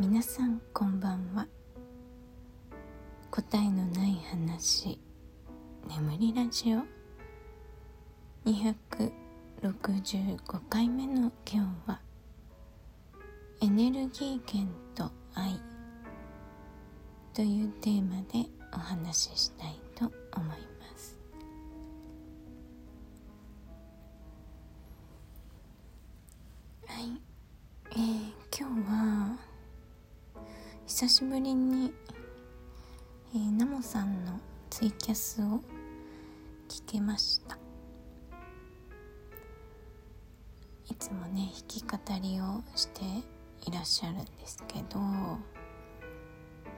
[0.00, 1.48] 皆さんこんばんは。
[3.32, 4.96] 答えのない話。
[5.88, 6.82] 眠りラジオ。
[8.48, 10.38] 265
[10.70, 12.00] 回目の今日は
[13.60, 15.60] エネルギー源と愛。
[17.34, 20.04] というテーマでお話ししたいと
[20.36, 21.17] 思います。
[31.00, 31.92] 久しぶりに、
[33.32, 35.60] えー、ナモさんのツイキャスを
[36.68, 37.56] 聞けました
[40.90, 43.04] いつもね弾き語りをして
[43.64, 45.38] いらっしゃるんですけど、ま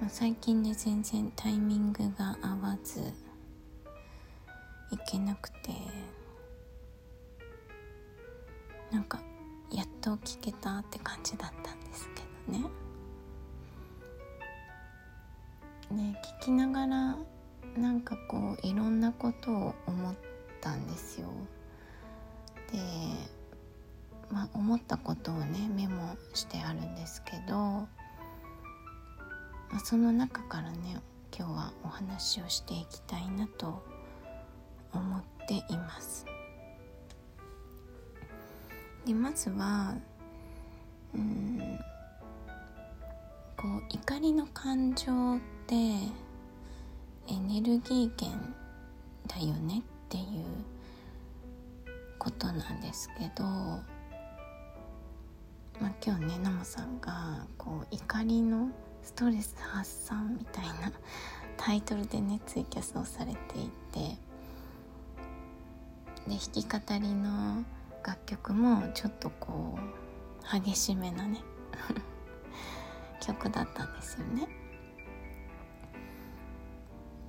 [0.04, 5.72] あ、最近ね全然タイミングが合わずいけなくて
[8.92, 9.18] なんか
[9.72, 12.89] やっと聞けたって感じだったんですけどね。
[15.94, 17.16] ね聞きながら
[17.76, 20.14] なんかこういろんなことを思っ
[20.60, 21.28] たんですよ。
[22.72, 22.78] で、
[24.30, 27.88] まあ、思ったことをねメモしてあるんですけど、ま
[29.76, 31.00] あ、その中からね
[31.36, 33.82] 今日はお話をしていきたいなと
[34.92, 36.26] 思っています。
[39.06, 39.94] でまずは
[41.14, 41.78] うん
[43.56, 48.30] こう怒りの感情ってエネルギー源
[49.28, 50.24] だよねっていう
[52.18, 53.82] ことなんですけど、ま
[55.82, 58.70] あ、今日ねナモさんがこう怒りの
[59.02, 60.92] ストレス発散みたいな
[61.56, 64.16] タイトルでねツイキャスをされていて
[66.26, 67.64] で弾き語りの
[68.04, 71.40] 楽曲もちょっとこう激しめなね
[73.20, 74.59] 曲だったんですよね。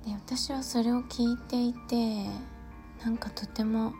[0.04, 2.26] で私はそれを聞いていて
[3.04, 3.92] なんかとても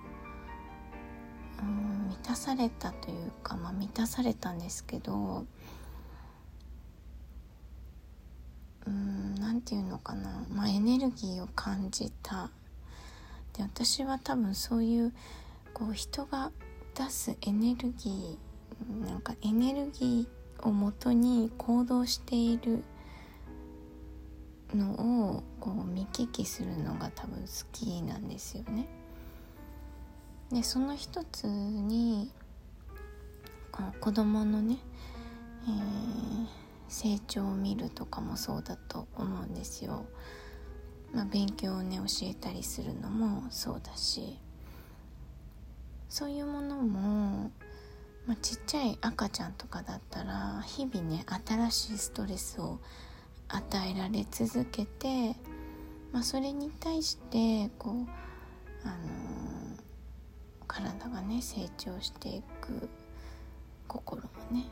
[1.61, 5.47] うん満たされたというか、まあ、満たされたんですけど
[8.87, 12.51] うんなんていうのかな、まあ、エネルギーを感じた。
[13.53, 15.13] で私は多分そういう
[15.75, 16.51] こう人が
[16.95, 22.83] 出すエネルギーなんかエネルギーをもとに行動している
[24.75, 24.93] の
[25.35, 25.75] をこう
[26.13, 28.87] 見聞きするのが多分好きなんですよね。
[30.51, 32.31] でその一つに
[33.71, 34.77] この子供のね、
[35.67, 36.47] えー、
[36.89, 40.05] 成長を見るとかもそうだと思うんですよ。
[41.15, 44.39] まあ、勉強をね教えたりするのもそうだし
[46.09, 47.51] そういうものも
[48.27, 52.79] まあ、ちっちゃい赤ちゃんとかだったら日々ね新しいストレスを
[53.49, 55.35] 与えられ続けて、
[56.13, 57.95] まあ、それに対してこう、
[58.85, 59.83] あのー、
[60.67, 62.89] 体がね成長していく
[63.89, 64.67] 心もね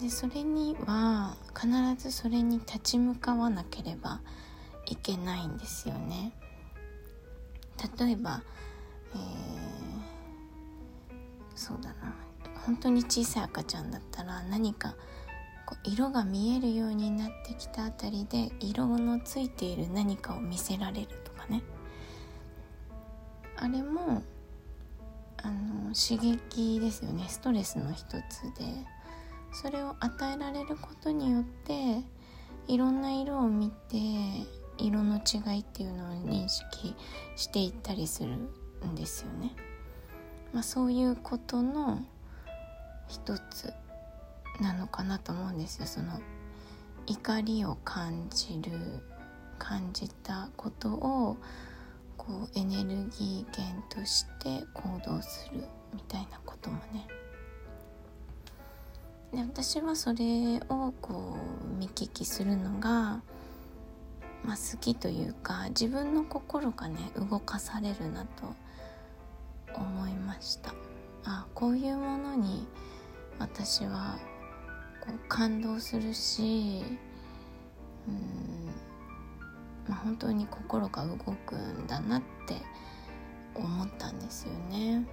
[0.00, 1.68] でそれには必
[2.02, 4.20] ずそれに立ち向かわなければ
[4.86, 6.32] いけないんですよね。
[7.98, 8.42] 例えば、
[9.14, 9.20] えー、
[11.54, 12.14] そうだな
[12.64, 14.94] 本当に小さい赤ちゃんだったら何か
[15.66, 21.62] こう色が見えるようになってきたあたりで色のついている何かを見せられるとかね。
[23.56, 24.22] あれも
[25.42, 27.26] あの刺激ですよね。
[27.28, 28.96] ストレスの一つで。
[29.52, 32.02] それを与えられることによって
[32.68, 33.96] いろんな色を見て
[34.76, 36.94] 色の違いっていうのを認識
[37.36, 38.36] していったりする
[38.86, 39.54] んですよね。
[40.52, 42.02] まあ、そういうことの
[43.08, 43.72] 一つ。
[44.60, 45.86] なのかなと思うんですよ。
[45.86, 46.20] その
[47.06, 49.02] 怒りを感じる
[49.58, 51.36] 感じたことを
[52.16, 55.64] こうエネルギー源として行動する
[55.94, 57.06] みたいなこともね。
[59.32, 63.20] で私はそれをこう見聞きするのが、
[64.44, 68.54] まあ、好きというか自分の心がね動かされるなと
[69.74, 70.74] 思いました。
[71.24, 72.66] あこういうものに
[73.38, 74.16] 私は
[75.06, 76.82] こう感動するし
[78.08, 78.66] うん、
[79.88, 82.56] まあ、本当に心が動くんだなって
[83.54, 85.06] 思ったんですよね。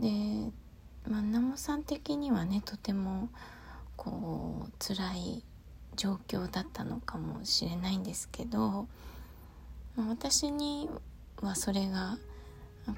[0.00, 0.52] で、
[1.08, 3.28] まあ、南モさん的にはねとても
[3.96, 5.44] こう辛い
[5.96, 8.88] 状況だったのかもしれないんですけど、
[9.96, 10.90] まあ、私に
[11.40, 12.18] はそれが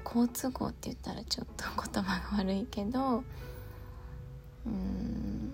[0.03, 3.23] 好都合って言ったらちょっと言葉が悪いけど
[4.65, 5.53] うん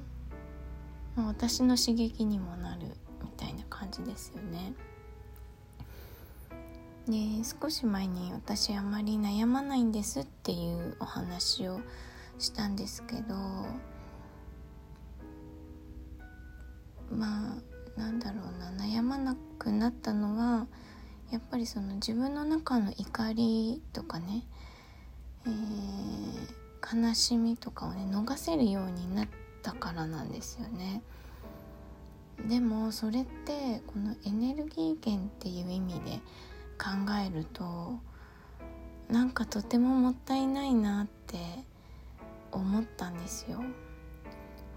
[1.16, 2.88] 私の刺激にもなる
[3.22, 4.74] みたいな感じですよね。
[7.08, 11.82] で少し前に私あまり悩まないんですっていうお話を
[12.40, 13.36] したんですけど
[17.12, 17.58] ま
[17.98, 20.68] あなんだろうな悩まなくなったのは
[21.30, 24.46] やっぱりその自分の中の怒りとかね、
[25.46, 29.28] えー、悲しみとかをね逃せるようになっ
[29.62, 31.02] たからなんですよね。
[32.48, 36.20] でもそれってこのエネルギー源っていう意味で
[36.78, 36.90] 考
[37.26, 38.00] えると
[39.10, 41.38] なんかとてももったいないなって
[42.52, 43.62] 思ったんですよ。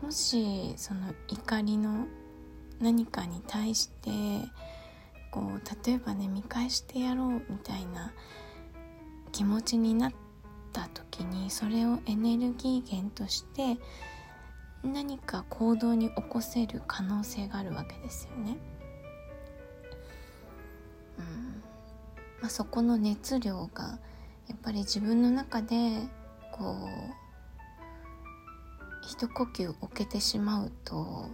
[0.02, 2.06] もしその怒りの
[2.80, 4.10] 何かに対して
[5.30, 8.12] こう例えばね見返してやろうみたいな
[9.32, 10.12] 気持ちになっ
[10.76, 13.78] た時にそれをエネルギー源として
[14.84, 18.58] 何か行動に起こせる可能性があるわけですよね。
[21.18, 21.62] うん
[22.42, 23.98] まあ、そこの熱量が
[24.48, 26.02] やっぱり自分の中で
[26.52, 26.76] こう
[29.02, 31.30] 一呼吸置けてしまうと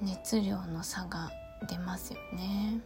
[0.00, 1.30] 熱量の差が
[1.68, 2.80] 出ますよね。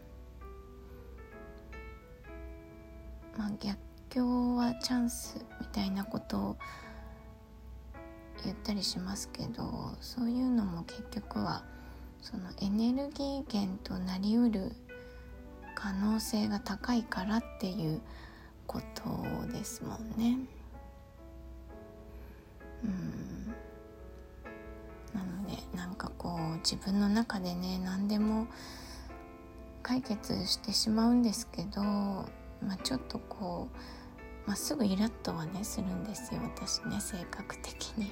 [3.36, 3.78] まあ、逆
[4.18, 6.56] 境はチャンスみたいなことを
[8.44, 11.62] 言ったりしますけどそういうのも結局は
[12.20, 14.72] そのエネルギー源となりうる
[15.76, 18.00] 可能性が高いからっていう
[18.66, 20.38] ことですもんね。
[22.84, 23.54] うん
[25.14, 28.46] なのでなんかこう自分の中でね何でも
[29.82, 32.26] 解決してしまうんですけど、ま
[32.74, 33.76] あ、ちょっとこう
[34.48, 38.10] まあ、すぐイラッとはねするんですよ私ね性格的に。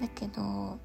[0.00, 0.78] だけど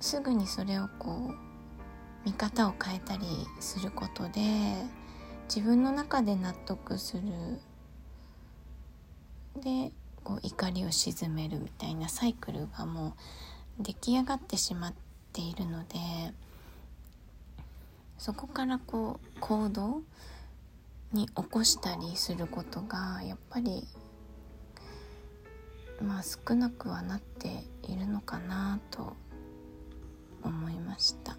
[0.00, 3.24] すぐにそれをこう見方を変えたり
[3.60, 4.40] することで
[5.44, 7.22] 自分の中で納得する
[9.62, 9.92] で
[10.24, 13.14] こう怒りを鎮めるみたいなサイクルがも
[13.78, 14.94] う出来上がってしまっ
[15.32, 15.96] ているので
[18.18, 20.02] そこからこう行動
[21.12, 23.86] に起こしたりすることがやっぱり
[26.00, 29.14] まあ少なくはなっているのかなと
[30.42, 31.36] 思いました、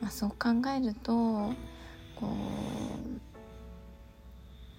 [0.00, 0.36] まあ、そう考
[0.70, 1.54] えるとこ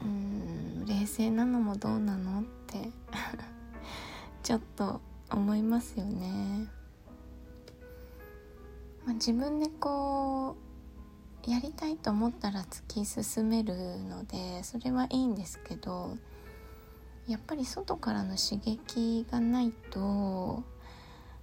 [0.01, 2.89] ううん冷静なのもどうなのって
[4.44, 6.68] ちょっと思いますよね、
[9.06, 10.69] まあ、自分でこう
[11.47, 16.18] やりたいと思ったら突き進めるのでそれはいいんですけど
[17.27, 20.63] やっぱり外からの刺激がないと、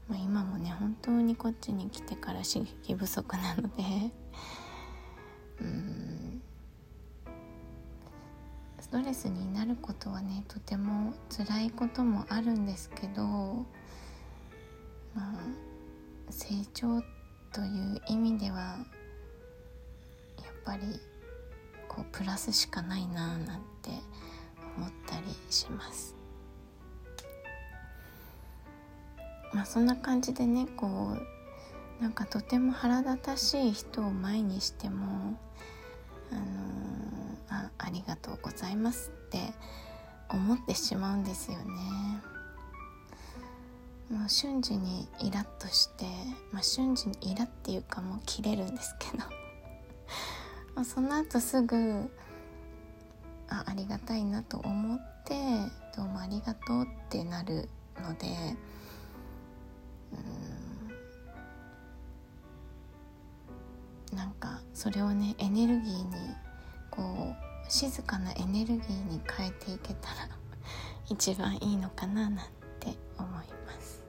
[0.09, 4.13] まあ、今もね本当にこっちに来てから刺激不足なので
[5.61, 6.43] うん
[8.81, 13.65] ストレスになることはねとても辛いこともあるんですけどま
[15.17, 15.23] あ
[16.31, 17.01] 成長
[17.53, 18.77] という意味では
[20.67, 21.01] ぱり
[21.89, 23.91] こうプラスしかないななんて
[24.77, 26.15] 思ったりします。
[29.55, 35.39] まあそんな感じでねこうなんかとても腹立たしい人を前にしても
[36.31, 36.45] あのー、
[37.49, 39.39] あありがとうございますって
[40.29, 41.65] 思ってしまうんですよね。
[44.11, 46.05] もう瞬時にイラッとして、
[46.53, 49.46] まあ、瞬時にイラっていうかもう切れるんですけど。
[50.77, 52.09] まあその後すぐ
[53.49, 55.35] あありがたいなと思って
[55.97, 57.69] どうもありがとうってなる
[58.01, 58.27] ので
[64.13, 66.13] うんなんかそれをねエネルギーに
[66.91, 67.03] こ
[67.33, 70.29] う静かなエネルギーに変えていけたら
[71.09, 72.47] 一番いいのかななん
[72.81, 74.03] て思います。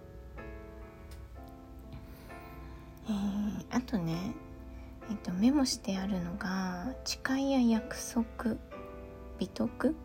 [3.09, 4.33] えー、あとね、
[5.09, 8.57] えっと、メモしてあるのが「誓いや約束
[9.39, 9.95] 美徳？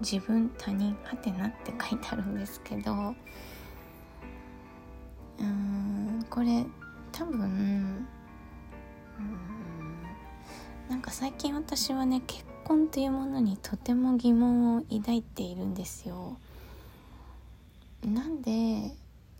[0.00, 6.64] 自分他人はてなって書いてあるんですけどうーんこれ
[7.12, 8.06] 多分うん
[10.88, 16.38] なんか最近私はね結婚というものにとても疑問を抱いているんですよ。
[18.02, 18.96] なんで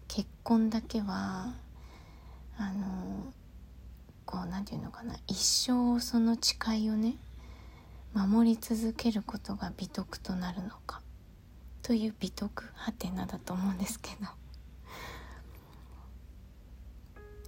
[0.09, 1.55] 結婚だけは
[2.59, 3.33] あの
[4.31, 5.17] こう何て言うのかな。
[5.27, 7.17] 一生その誓いをね
[8.15, 11.01] 守り続けることが美徳となるのか。
[11.83, 14.29] という美徳はてなだと思うんですけど。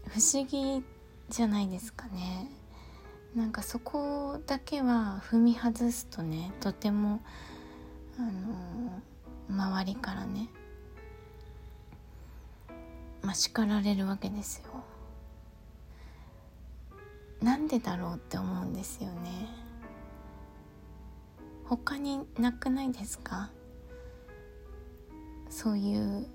[0.08, 0.84] 不思議
[1.30, 2.48] じゃないですかね。
[3.36, 7.20] なんかそこだけは踏み外すとねとても
[8.18, 9.00] あの
[9.48, 10.50] 周りからね
[13.22, 14.91] まあ、叱られるわけですよ。
[17.42, 19.48] なんでだろうって思うんですよね。
[21.64, 23.50] 他になくないですか？
[25.48, 26.26] そういう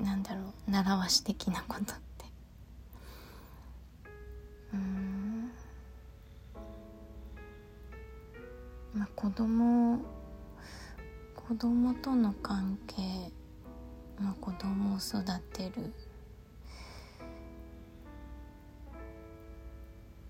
[0.00, 2.24] なんだろう習わし的なことって。
[4.72, 5.50] うん。
[8.94, 9.98] まあ子供
[11.34, 13.30] 子供との関係
[14.18, 15.22] まあ子供を育
[15.52, 15.92] てる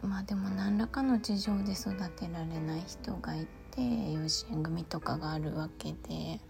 [0.04, 3.80] まあでも何らかの事情で育てられない人がいて
[4.12, 6.40] 養子縁組とかがあるわけで。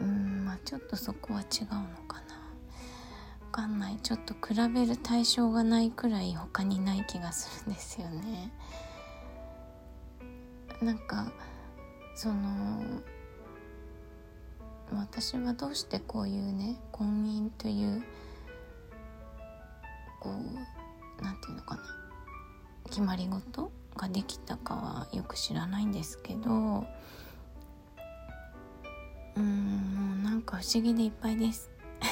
[0.00, 1.68] うんまあちょっとそこは違うの
[2.08, 2.34] かな。
[3.46, 3.96] 分かんない。
[4.02, 8.52] ちょっと比べる対象がないくらい他にない気がするんですよね。
[10.82, 11.32] なんか
[12.16, 12.82] その
[14.92, 18.02] 私はどうしてこういうね婚姻という
[20.24, 21.82] こうなんていうのかな。
[22.88, 26.86] 決まり事ができたかはよく知らないんですけど
[29.36, 31.70] うんなんか不思議でいっぱいです。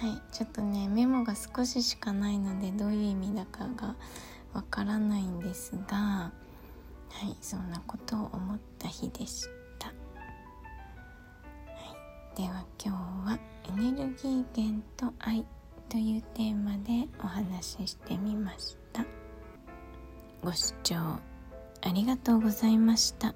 [0.00, 3.94] はいちょっとねメモが少ししかないのでどういう意味だかが
[4.52, 6.32] わからないんですがは
[7.24, 9.46] いそんなことを思った日でし
[9.78, 9.92] た、は
[12.34, 13.38] い、では今日は
[13.68, 15.44] エネルギー源と愛
[15.88, 19.04] というテーマでお話ししてみました
[20.42, 21.20] ご視聴あ
[21.92, 23.34] りがとうございました。